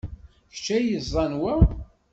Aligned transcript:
D 0.47 0.49
kečč 0.53 0.67
ay 0.75 0.83
yeẓẓan 0.89 1.33
wa? 1.41 1.55